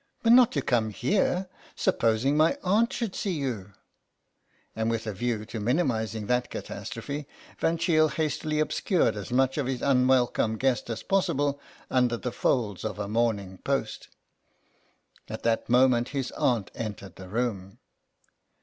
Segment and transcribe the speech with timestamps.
[0.23, 1.47] "But not to come here.
[1.75, 3.73] Supposing my aunt should see you!"
[4.75, 7.27] And with a view to minimising that cata strophe.
[7.59, 11.61] Van Cheele hastily obscured as much of his unwelcome guest as possible
[11.91, 14.07] under the folds of a Morning Post
[15.29, 17.77] At that moment his aunt entered the room.